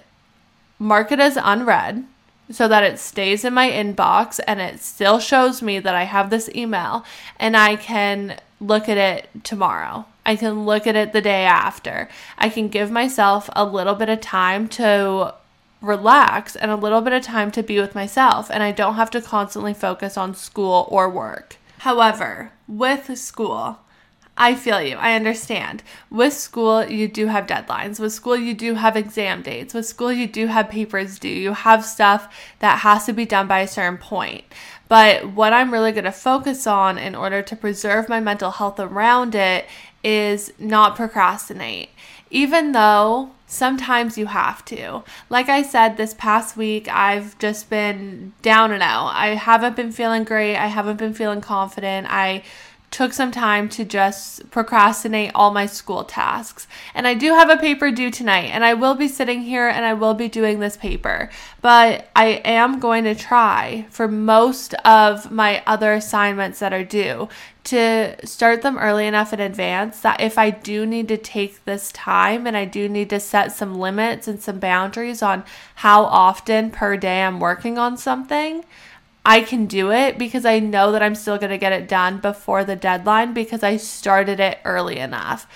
[0.80, 2.04] mark it as unread
[2.50, 6.30] so that it stays in my inbox and it still shows me that I have
[6.30, 7.04] this email
[7.38, 10.06] and I can look at it tomorrow.
[10.26, 12.08] I can look at it the day after.
[12.36, 15.34] I can give myself a little bit of time to
[15.80, 19.10] relax and a little bit of time to be with myself, and I don't have
[19.12, 21.56] to constantly focus on school or work.
[21.78, 23.78] However, with school,
[24.40, 24.96] I feel you.
[24.96, 25.82] I understand.
[26.10, 28.00] With school, you do have deadlines.
[28.00, 29.74] With school, you do have exam dates.
[29.74, 31.28] With school, you do have papers due.
[31.28, 34.44] You have stuff that has to be done by a certain point.
[34.88, 38.80] But what I'm really going to focus on in order to preserve my mental health
[38.80, 39.66] around it
[40.02, 41.90] is not procrastinate.
[42.30, 45.02] Even though sometimes you have to.
[45.28, 49.08] Like I said, this past week, I've just been down and out.
[49.08, 50.56] I haven't been feeling great.
[50.56, 52.06] I haven't been feeling confident.
[52.08, 52.42] I
[52.90, 56.66] took some time to just procrastinate all my school tasks.
[56.92, 59.84] And I do have a paper due tonight, and I will be sitting here and
[59.84, 61.30] I will be doing this paper.
[61.60, 67.28] But I am going to try for most of my other assignments that are due
[67.62, 71.92] to start them early enough in advance that if I do need to take this
[71.92, 75.44] time and I do need to set some limits and some boundaries on
[75.76, 78.64] how often per day I'm working on something
[79.30, 82.18] I can do it because I know that I'm still going to get it done
[82.18, 85.46] before the deadline because I started it early enough.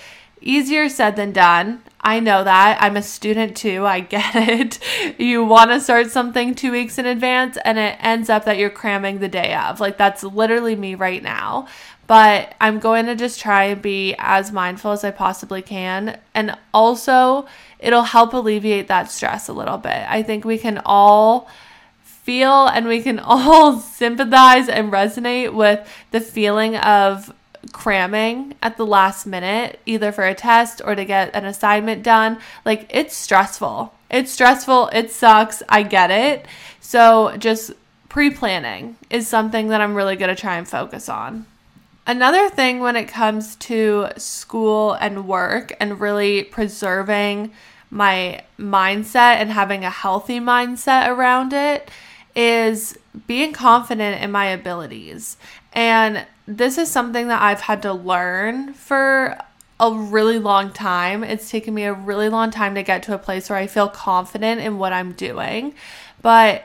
[0.41, 1.83] Easier said than done.
[2.01, 2.79] I know that.
[2.81, 3.85] I'm a student too.
[3.85, 4.79] I get it.
[5.19, 8.71] You want to start something two weeks in advance and it ends up that you're
[8.71, 9.81] cramming the day of.
[9.81, 11.67] Like, that's literally me right now.
[12.07, 16.21] But I'm going to just try and be as mindful as I possibly can.
[16.33, 17.49] And also,
[17.81, 20.07] it'll help alleviate that stress a little bit.
[20.09, 21.49] I think we can all
[22.25, 27.33] feel and we can all sympathize and resonate with the feeling of
[27.73, 32.39] cramming at the last minute, either for a test or to get an assignment done.
[32.65, 33.95] Like, it's stressful.
[34.11, 34.91] It's stressful.
[34.93, 35.63] It sucks.
[35.69, 36.47] I get it.
[36.81, 37.73] So, just
[38.09, 41.47] pre planning is something that I'm really going to try and focus on.
[42.07, 47.51] Another thing when it comes to school and work and really preserving
[47.91, 51.91] my mindset and having a healthy mindset around it
[52.35, 55.37] is being confident in my abilities.
[55.73, 59.39] And this is something that I've had to learn for
[59.81, 61.25] a really long time.
[61.25, 63.89] It's taken me a really long time to get to a place where I feel
[63.89, 65.75] confident in what I'm doing.
[66.23, 66.65] But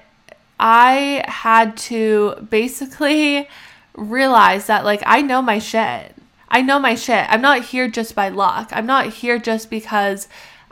[0.60, 3.48] I had to basically
[3.96, 6.16] realize that, like, I know my shit.
[6.50, 7.26] I know my shit.
[7.30, 8.70] I'm not here just by luck.
[8.72, 10.28] I'm not here just because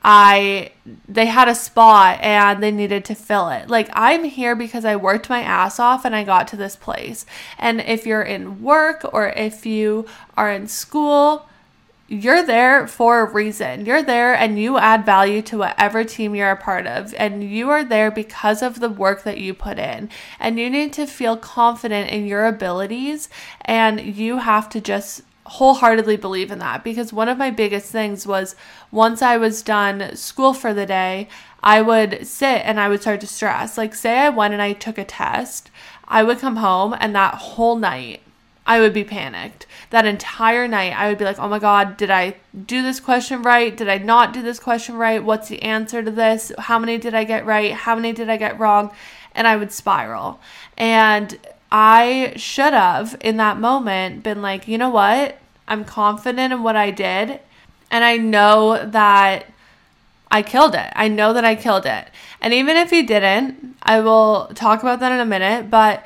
[0.09, 0.71] I
[1.05, 3.69] they had a spot and they needed to fill it.
[3.69, 7.25] Like I'm here because I worked my ass off and I got to this place.
[7.59, 10.05] And if you're in work or if you
[10.37, 11.49] are in school,
[12.07, 13.85] you're there for a reason.
[13.85, 17.13] You're there and you add value to whatever team you're a part of.
[17.15, 20.09] And you are there because of the work that you put in.
[20.39, 23.27] And you need to feel confident in your abilities.
[23.59, 28.27] And you have to just wholeheartedly believe in that because one of my biggest things
[28.27, 28.55] was
[28.91, 31.27] once I was done school for the day,
[31.63, 33.77] I would sit and I would start to stress.
[33.77, 35.71] Like, say I went and I took a test,
[36.07, 38.21] I would come home and that whole night
[38.67, 39.65] I would be panicked.
[39.91, 43.41] That entire night, I would be like, oh my God, did I do this question
[43.41, 43.75] right?
[43.75, 45.23] Did I not do this question right?
[45.23, 46.51] What's the answer to this?
[46.59, 47.71] How many did I get right?
[47.71, 48.91] How many did I get wrong?
[49.33, 50.41] And I would spiral.
[50.77, 51.39] And
[51.71, 55.37] I should have, in that moment, been like, you know what?
[55.67, 57.39] I'm confident in what I did.
[57.89, 59.45] And I know that
[60.29, 60.91] I killed it.
[60.95, 62.07] I know that I killed it.
[62.41, 65.69] And even if you didn't, I will talk about that in a minute.
[65.69, 66.05] But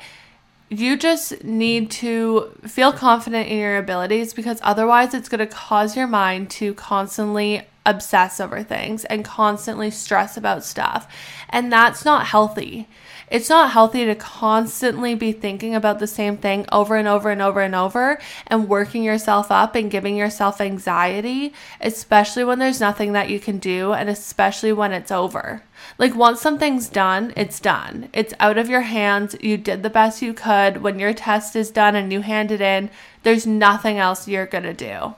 [0.68, 5.96] you just need to feel confident in your abilities because otherwise it's going to cause
[5.96, 11.12] your mind to constantly obsess over things and constantly stress about stuff.
[11.50, 12.88] And that's not healthy.
[13.32, 17.40] It's not healthy to constantly be thinking about the same thing over and over and
[17.40, 23.12] over and over and working yourself up and giving yourself anxiety, especially when there's nothing
[23.14, 25.62] that you can do and especially when it's over.
[25.96, 28.10] Like once something's done, it's done.
[28.12, 29.34] It's out of your hands.
[29.40, 30.82] You did the best you could.
[30.82, 32.90] When your test is done and you hand it in,
[33.22, 35.14] there's nothing else you're going to do.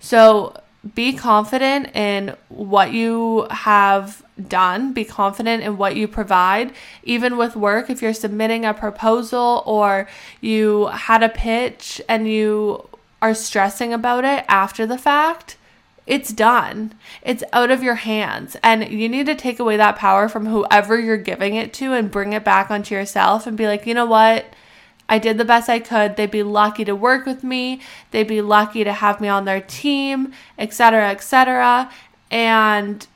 [0.00, 0.60] So
[0.94, 4.92] be confident in what you have done.
[4.92, 6.72] Be confident in what you provide.
[7.04, 10.08] Even with work, if you're submitting a proposal or
[10.40, 12.88] you had a pitch and you
[13.20, 15.56] are stressing about it after the fact,
[16.04, 16.94] it's done.
[17.22, 18.56] It's out of your hands.
[18.62, 22.10] And you need to take away that power from whoever you're giving it to and
[22.10, 24.46] bring it back onto yourself and be like, you know what?
[25.12, 26.16] I did the best I could.
[26.16, 27.82] They'd be lucky to work with me.
[28.12, 31.92] They'd be lucky to have me on their team, etc., etc.
[32.30, 33.06] And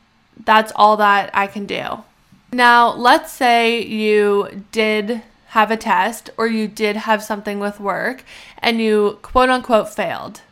[0.44, 2.04] that's all that I can do.
[2.52, 8.24] Now, let's say you did have a test or you did have something with work
[8.58, 10.42] and you quote unquote failed.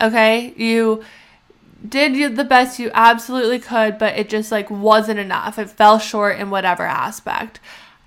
[0.00, 0.54] Okay?
[0.56, 1.02] You
[1.88, 5.58] did the best you absolutely could, but it just like wasn't enough.
[5.58, 7.58] It fell short in whatever aspect.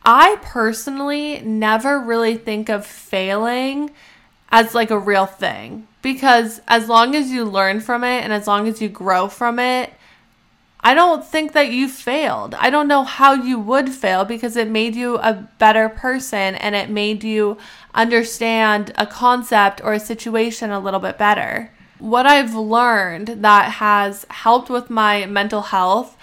[0.04, 3.91] I personally never really think of failing
[4.50, 8.47] as like a real thing because as long as you learn from it and as
[8.47, 9.93] long as you grow from it,
[10.82, 12.56] I don't think that you failed.
[12.56, 16.74] I don't know how you would fail because it made you a better person and
[16.74, 17.58] it made you
[17.93, 21.72] understand a concept or a situation a little bit better.
[22.00, 26.16] What I've learned that has helped with my mental health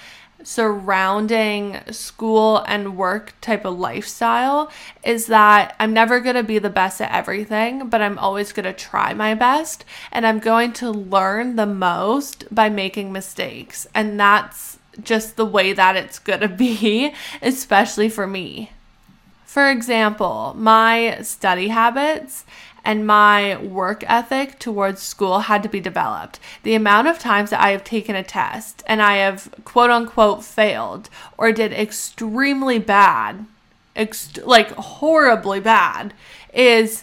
[0.47, 4.71] surrounding school and work type of lifestyle
[5.03, 8.63] is that I'm never going to be the best at everything, but I'm always going
[8.63, 13.89] to try my best and I'm going to learn the most by making mistakes.
[13.93, 18.71] And that's just the way that it's going to be, especially for me.
[19.47, 22.45] For example, my study habits
[22.87, 26.39] and my work ethic towards school had to be developed.
[26.63, 30.45] The amount of times that I have taken a test and I have quote unquote
[30.45, 33.45] failed or did extremely bad,
[33.97, 36.15] ex- like horribly bad,
[36.55, 37.03] is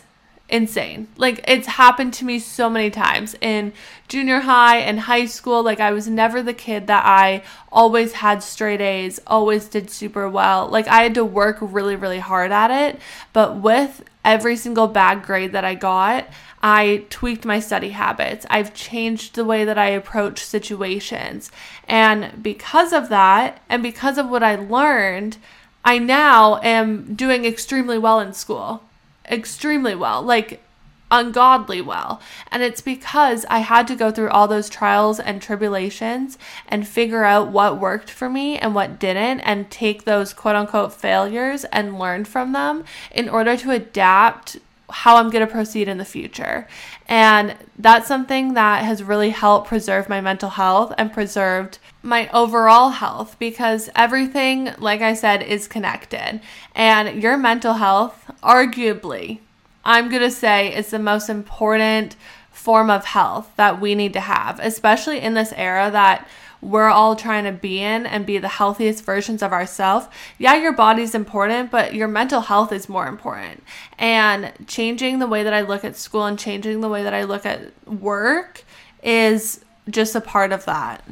[0.53, 1.07] insane.
[1.17, 3.73] Like it's happened to me so many times in
[4.07, 5.63] junior high and high school.
[5.63, 7.41] Like I was never the kid that I
[7.71, 10.67] always had straight A's, always did super well.
[10.67, 13.01] Like I had to work really, really hard at it.
[13.33, 16.27] But with every single bad grade that I got,
[16.61, 18.45] I tweaked my study habits.
[18.47, 21.51] I've changed the way that I approach situations.
[21.87, 25.37] And because of that, and because of what I learned,
[25.83, 28.83] I now am doing extremely well in school.
[29.29, 30.21] Extremely well.
[30.21, 30.61] Like,
[31.13, 32.19] ungodly well.
[32.51, 37.23] And it's because I had to go through all those trials and tribulations and figure
[37.23, 41.99] out what worked for me and what didn't, and take those quote unquote failures and
[41.99, 44.57] learn from them in order to adapt
[44.93, 46.67] how I'm going to proceed in the future.
[47.07, 52.91] And that's something that has really helped preserve my mental health and preserved my overall
[52.91, 56.41] health because everything, like I said, is connected.
[56.75, 59.39] And your mental health, arguably,
[59.83, 62.15] I'm going to say is the most important
[62.51, 66.27] form of health that we need to have, especially in this era that
[66.63, 70.07] we're all trying to be in and be the healthiest versions of ourselves.
[70.37, 73.63] Yeah, your body's important, but your mental health is more important.
[73.99, 77.23] And changing the way that I look at school and changing the way that I
[77.23, 78.63] look at work
[79.03, 81.03] is just a part of that.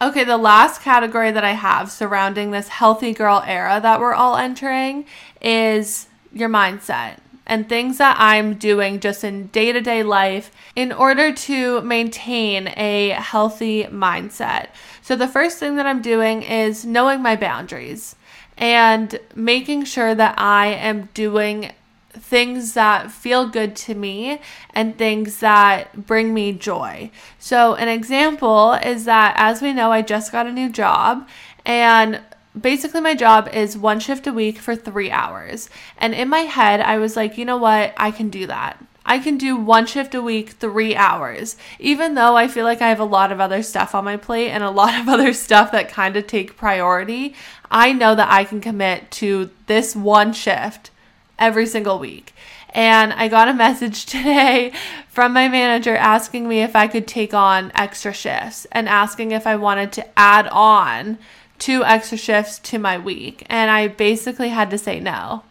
[0.00, 4.36] Okay, the last category that I have surrounding this healthy girl era that we're all
[4.36, 5.04] entering
[5.42, 7.18] is your mindset
[7.48, 12.68] and things that I'm doing just in day to day life in order to maintain
[12.76, 14.68] a healthy mindset.
[15.02, 18.14] So, the first thing that I'm doing is knowing my boundaries
[18.58, 21.72] and making sure that I am doing
[22.10, 24.40] things that feel good to me
[24.74, 27.10] and things that bring me joy.
[27.38, 31.26] So, an example is that as we know, I just got a new job
[31.64, 32.20] and
[32.58, 35.68] basically my job is one shift a week for three hours.
[35.96, 37.94] And in my head, I was like, you know what?
[37.96, 38.82] I can do that.
[39.08, 42.90] I can do one shift a week, three hours, even though I feel like I
[42.90, 45.72] have a lot of other stuff on my plate and a lot of other stuff
[45.72, 47.34] that kind of take priority.
[47.70, 50.90] I know that I can commit to this one shift
[51.38, 52.34] every single week.
[52.74, 54.72] And I got a message today
[55.08, 59.46] from my manager asking me if I could take on extra shifts and asking if
[59.46, 61.18] I wanted to add on
[61.58, 63.44] two extra shifts to my week.
[63.48, 65.42] And I basically had to say no.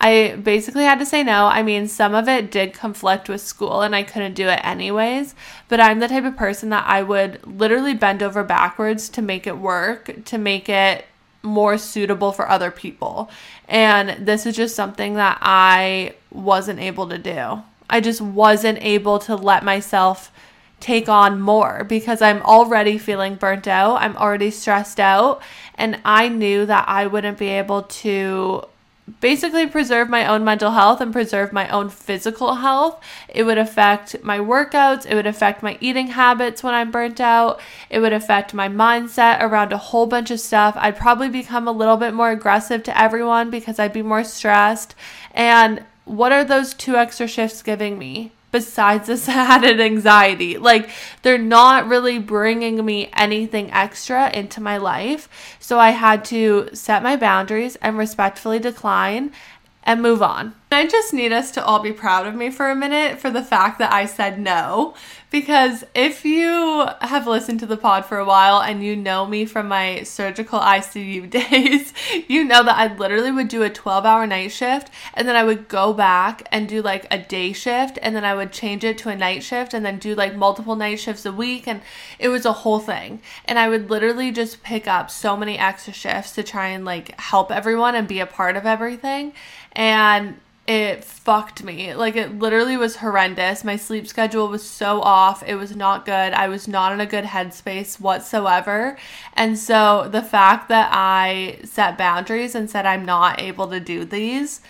[0.00, 1.46] I basically had to say no.
[1.46, 5.34] I mean, some of it did conflict with school and I couldn't do it anyways,
[5.68, 9.46] but I'm the type of person that I would literally bend over backwards to make
[9.46, 11.06] it work, to make it
[11.42, 13.30] more suitable for other people.
[13.68, 17.62] And this is just something that I wasn't able to do.
[17.88, 20.32] I just wasn't able to let myself
[20.84, 24.02] take on more because I'm already feeling burnt out.
[24.02, 25.40] I'm already stressed out.
[25.76, 28.66] And I knew that I wouldn't be able to
[29.20, 33.02] basically preserve my own mental health and preserve my own physical health.
[33.30, 37.60] It would affect my workouts, it would affect my eating habits when I'm burnt out,
[37.88, 40.74] it would affect my mindset around a whole bunch of stuff.
[40.76, 44.94] I'd probably become a little bit more aggressive to everyone because I'd be more stressed.
[45.32, 48.32] And what are those two extra shifts giving me?
[48.54, 50.56] Besides this added anxiety.
[50.56, 50.88] Like,
[51.22, 55.28] they're not really bringing me anything extra into my life.
[55.58, 59.32] So I had to set my boundaries and respectfully decline
[59.82, 60.54] and move on.
[60.70, 63.42] I just need us to all be proud of me for a minute for the
[63.42, 64.94] fact that I said no
[65.34, 69.44] because if you have listened to the pod for a while and you know me
[69.44, 71.92] from my surgical ICU days,
[72.28, 75.42] you know that I literally would do a 12 hour night shift and then I
[75.42, 78.96] would go back and do like a day shift and then I would change it
[78.98, 81.66] to a night shift and then do like multiple night shifts a week.
[81.66, 81.82] And
[82.20, 83.20] it was a whole thing.
[83.44, 87.18] And I would literally just pick up so many extra shifts to try and like
[87.18, 89.32] help everyone and be a part of everything.
[89.72, 90.36] And
[90.66, 91.94] it fucked me.
[91.94, 93.64] Like it literally was horrendous.
[93.64, 95.42] My sleep schedule was so off.
[95.46, 96.32] It was not good.
[96.32, 98.96] I was not in a good headspace whatsoever.
[99.34, 104.04] And so the fact that I set boundaries and said I'm not able to do
[104.06, 104.62] these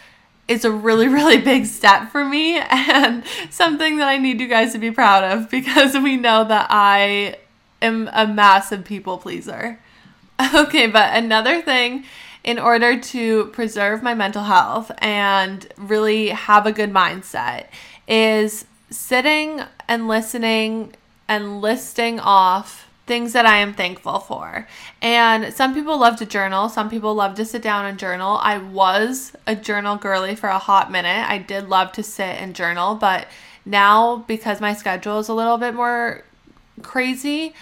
[0.49, 4.73] is a really really big step for me and something that I need you guys
[4.73, 7.37] to be proud of because we know that I
[7.81, 9.79] am a massive people pleaser.
[10.53, 12.05] Okay, but another thing
[12.45, 17.67] in order to preserve my mental health and really have a good mindset
[18.07, 20.95] is sitting and listening
[21.27, 24.67] and listing off things that I am thankful for.
[25.03, 28.39] And some people love to journal, some people love to sit down and journal.
[28.43, 31.29] I was a journal girly for a hot minute.
[31.29, 33.27] I did love to sit and journal, but
[33.65, 36.25] now because my schedule is a little bit more
[36.83, 37.55] crazy,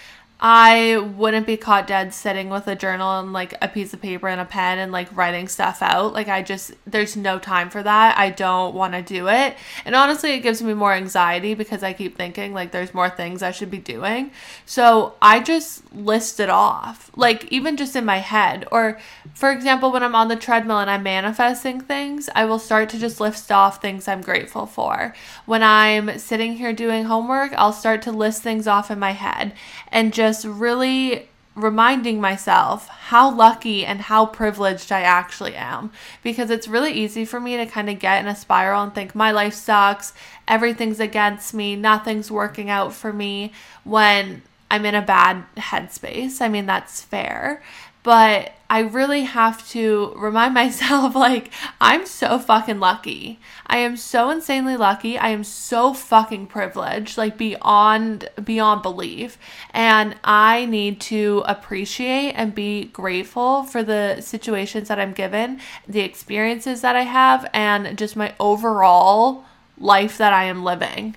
[0.45, 4.27] I wouldn't be caught dead sitting with a journal and like a piece of paper
[4.27, 6.11] and a pen and like writing stuff out.
[6.11, 8.17] Like, I just, there's no time for that.
[8.17, 9.55] I don't want to do it.
[9.85, 13.41] And honestly, it gives me more anxiety because I keep thinking like there's more things
[13.41, 14.31] I should be doing.
[14.65, 18.67] So I just list it off, like even just in my head.
[18.69, 18.99] Or,
[19.33, 22.99] for example, when I'm on the treadmill and I'm manifesting things, I will start to
[22.99, 25.15] just list off things I'm grateful for.
[25.45, 29.53] When I'm sitting here doing homework, I'll start to list things off in my head
[29.89, 35.91] and just just really reminding myself how lucky and how privileged I actually am.
[36.23, 39.13] Because it's really easy for me to kind of get in a spiral and think
[39.13, 40.13] my life sucks,
[40.47, 43.53] everything's against me, nothing's working out for me
[43.83, 46.41] when I'm in a bad headspace.
[46.41, 47.61] I mean, that's fair.
[48.01, 53.39] But I really have to remind myself like I'm so fucking lucky.
[53.67, 55.15] I am so insanely lucky.
[55.15, 59.37] I am so fucking privileged, like beyond beyond belief.
[59.75, 66.01] And I need to appreciate and be grateful for the situations that I'm given, the
[66.01, 69.45] experiences that I have and just my overall
[69.77, 71.15] life that I am living.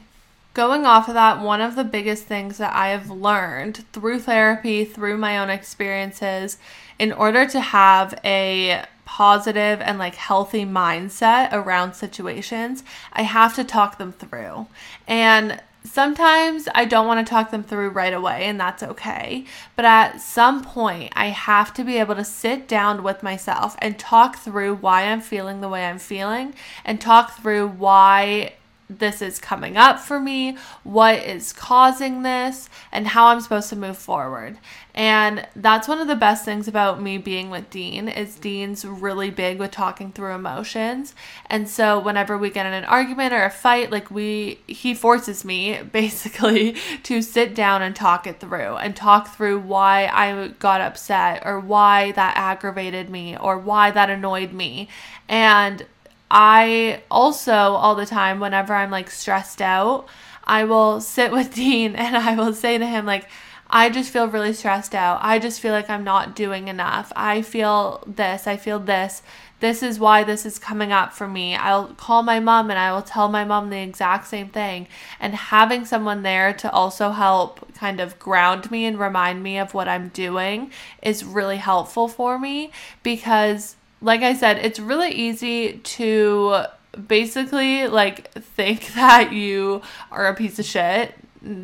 [0.53, 4.87] Going off of that, one of the biggest things that I have learned through therapy,
[4.87, 6.57] through my own experiences,
[6.99, 12.83] in order to have a positive and like healthy mindset around situations,
[13.13, 14.67] I have to talk them through.
[15.07, 19.45] And sometimes I don't want to talk them through right away, and that's okay.
[19.77, 23.99] But at some point, I have to be able to sit down with myself and
[23.99, 28.55] talk through why I'm feeling the way I'm feeling and talk through why
[28.89, 33.77] this is coming up for me, what is causing this, and how I'm supposed to
[33.77, 34.59] move forward.
[34.95, 39.29] And that's one of the best things about me being with Dean is Dean's really
[39.29, 41.15] big with talking through emotions.
[41.51, 45.45] And so whenever we get in an argument or a fight, like we he forces
[45.45, 50.81] me basically to sit down and talk it through and talk through why I got
[50.81, 54.89] upset or why that aggravated me or why that annoyed me.
[55.29, 55.85] And
[56.31, 60.09] I also, all the time, whenever I'm like stressed out,
[60.45, 63.29] I will sit with Dean and I will say to him, like,
[63.69, 65.19] I just feel really stressed out.
[65.23, 67.13] I just feel like I'm not doing enough.
[67.17, 68.47] I feel this.
[68.47, 69.23] I feel this.
[69.59, 71.57] This is why this is coming up for me.
[71.57, 74.87] I'll call my mom and I will tell my mom the exact same thing.
[75.19, 79.75] And having someone there to also help kind of ground me and remind me of
[79.75, 80.71] what I'm doing
[81.03, 82.71] is really helpful for me
[83.03, 86.65] because like I said, it's really easy to
[87.09, 91.15] basically like think that you are a piece of shit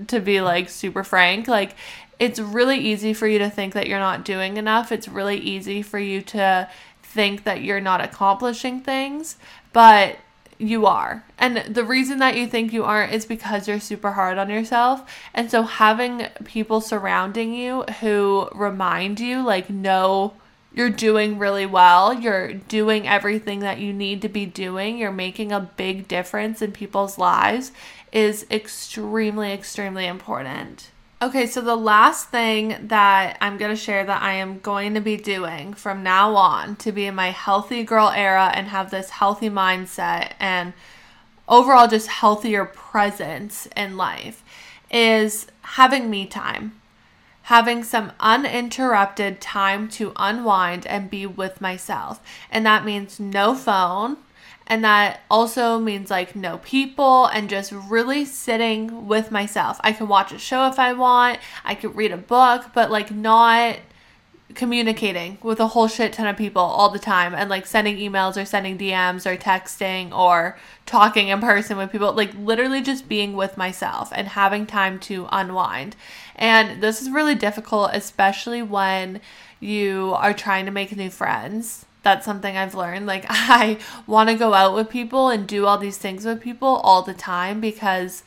[0.07, 1.75] to be like super frank like
[2.21, 5.81] it's really easy for you to think that you're not doing enough it's really easy
[5.81, 6.69] for you to
[7.03, 9.39] think that you're not accomplishing things
[9.73, 10.19] but
[10.63, 11.25] you are.
[11.39, 15.03] And the reason that you think you aren't is because you're super hard on yourself.
[15.35, 20.35] And so having people surrounding you who remind you, like, no,
[20.75, 22.15] you're doing really well.
[22.15, 24.99] You're doing everything that you need to be doing.
[24.99, 27.73] You're making a big difference in people's lives
[28.11, 30.91] is extremely, extremely important.
[31.21, 35.01] Okay, so the last thing that I'm going to share that I am going to
[35.01, 39.11] be doing from now on to be in my healthy girl era and have this
[39.11, 40.73] healthy mindset and
[41.49, 44.43] overall just healthier presence in life
[44.91, 46.73] is having me time
[47.43, 52.21] having some uninterrupted time to unwind and be with myself.
[52.51, 54.17] And that means no phone.
[54.67, 59.81] And that also means like no people and just really sitting with myself.
[59.83, 63.11] I can watch a show if I want, I could read a book, but like
[63.11, 63.79] not
[64.55, 68.41] communicating with a whole shit ton of people all the time and like sending emails
[68.41, 73.35] or sending DMs or texting or talking in person with people, like literally just being
[73.35, 75.97] with myself and having time to unwind.
[76.43, 79.21] And this is really difficult, especially when
[79.61, 81.87] you are trying to make new friends.
[82.03, 83.07] That's something I've learned.
[83.07, 83.79] Like, I
[84.09, 87.15] want to go out with people and do all these things with people all the
[87.15, 88.25] time because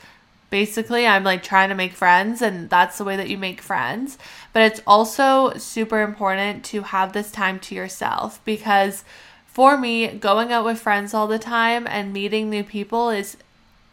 [0.52, 4.18] basically i'm like trying to make friends and that's the way that you make friends
[4.54, 9.04] but it's also super important to have this time to yourself because
[9.48, 13.36] for me going out with friends all the time and meeting new people is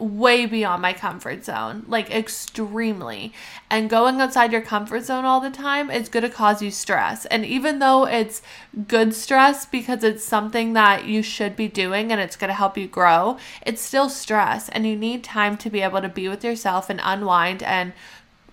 [0.03, 3.33] way beyond my comfort zone, like extremely.
[3.69, 7.25] And going outside your comfort zone all the time is going to cause you stress.
[7.27, 8.41] And even though it's
[8.87, 12.77] good stress because it's something that you should be doing and it's going to help
[12.77, 14.69] you grow, it's still stress.
[14.69, 17.93] And you need time to be able to be with yourself and unwind and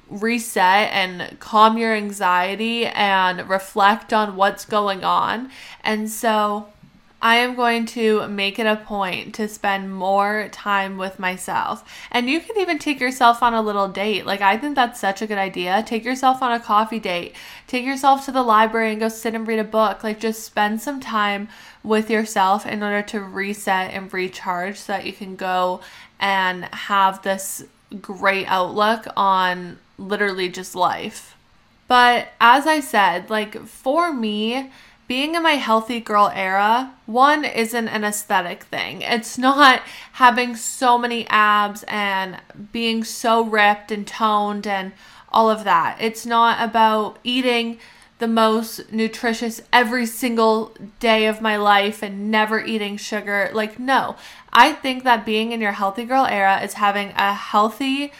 [0.09, 5.51] reset and calm your anxiety and reflect on what's going on.
[5.85, 6.69] And so
[7.23, 11.85] I am going to make it a point to spend more time with myself.
[12.11, 14.25] And you can even take yourself on a little date.
[14.25, 15.83] Like, I think that's such a good idea.
[15.87, 17.35] Take yourself on a coffee date,
[17.67, 20.03] take yourself to the library and go sit and read a book.
[20.03, 21.49] Like, just spend some time
[21.83, 25.81] with yourself in order to reset and recharge so that you can go
[26.19, 27.65] and have this
[28.01, 31.37] great outlook on literally just life.
[31.87, 34.71] But as I said, like, for me,
[35.11, 39.03] being in my healthy girl era, one isn't an aesthetic thing.
[39.03, 39.83] It's not
[40.13, 42.41] having so many abs and
[42.71, 44.93] being so ripped and toned and
[45.33, 45.97] all of that.
[46.01, 47.81] It's not about eating
[48.21, 53.51] the most nutritious every single day of my life and never eating sugar.
[53.53, 54.15] Like, no.
[54.53, 58.13] I think that being in your healthy girl era is having a healthy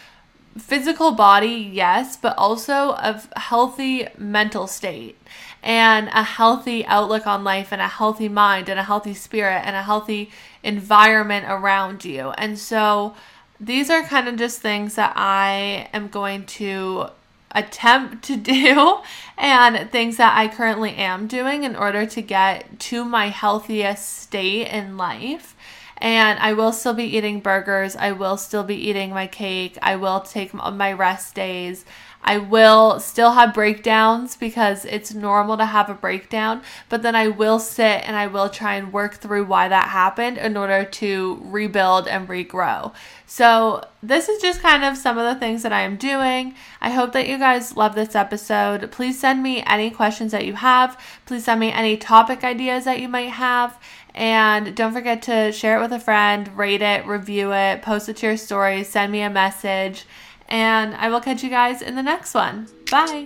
[0.57, 5.20] physical body, yes, but also a healthy mental state
[5.63, 9.75] and a healthy outlook on life and a healthy mind and a healthy spirit and
[9.75, 10.31] a healthy
[10.63, 12.29] environment around you.
[12.31, 13.15] And so
[13.59, 17.09] these are kind of just things that I am going to
[17.51, 18.99] attempt to do
[19.37, 24.67] and things that I currently am doing in order to get to my healthiest state
[24.67, 25.55] in life.
[25.97, 27.95] And I will still be eating burgers.
[27.95, 29.77] I will still be eating my cake.
[29.83, 31.85] I will take my rest days.
[32.23, 37.27] I will still have breakdowns because it's normal to have a breakdown, but then I
[37.27, 41.41] will sit and I will try and work through why that happened in order to
[41.43, 42.93] rebuild and regrow.
[43.25, 46.53] So, this is just kind of some of the things that I am doing.
[46.81, 48.91] I hope that you guys love this episode.
[48.91, 50.99] Please send me any questions that you have.
[51.25, 53.79] Please send me any topic ideas that you might have.
[54.13, 58.17] And don't forget to share it with a friend, rate it, review it, post it
[58.17, 60.05] to your stories, send me a message.
[60.51, 62.67] And I will catch you guys in the next one.
[62.91, 63.25] Bye.